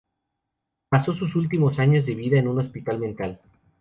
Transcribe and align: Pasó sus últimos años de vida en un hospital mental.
Pasó 0.89 1.13
sus 1.13 1.35
últimos 1.35 1.77
años 1.77 2.07
de 2.07 2.15
vida 2.15 2.39
en 2.39 2.47
un 2.47 2.57
hospital 2.59 2.97
mental. 2.97 3.39